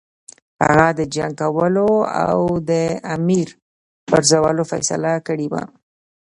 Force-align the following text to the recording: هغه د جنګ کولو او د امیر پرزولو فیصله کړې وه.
هغه 0.65 0.87
د 0.99 1.01
جنګ 1.15 1.33
کولو 1.41 1.89
او 2.25 2.37
د 2.69 2.71
امیر 3.15 3.47
پرزولو 4.09 4.63
فیصله 4.71 5.13
کړې 5.27 5.47
وه. 5.51 5.63